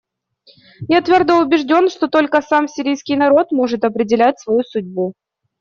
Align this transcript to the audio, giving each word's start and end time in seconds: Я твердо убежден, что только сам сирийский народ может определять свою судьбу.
Я 0.97 1.01
твердо 1.03 1.37
убежден, 1.37 1.87
что 1.91 2.07
только 2.07 2.41
сам 2.41 2.67
сирийский 2.67 3.15
народ 3.15 3.51
может 3.51 3.83
определять 3.85 4.39
свою 4.39 4.63
судьбу. 4.63 5.13